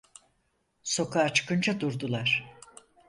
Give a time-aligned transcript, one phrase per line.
[0.83, 2.53] Sokağa çıkınca durdular.